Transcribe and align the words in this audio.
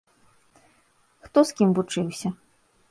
Хто 1.29 1.39
з 1.51 1.61
кім 1.61 1.69
вучыўся? 1.81 2.35